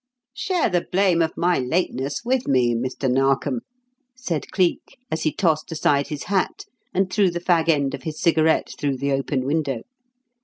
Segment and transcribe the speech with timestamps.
[0.33, 3.07] "Share the blame of my lateness with me, Mr.
[3.07, 3.59] Narkom,"
[4.17, 8.19] said Cleek as he tossed aside his hat and threw the fag end of his
[8.19, 9.83] cigarette through the open window.